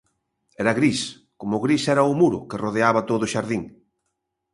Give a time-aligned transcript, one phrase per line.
[0.61, 1.01] Era gris,
[1.39, 3.63] como gris era o muro que rodeaba todo o xardín.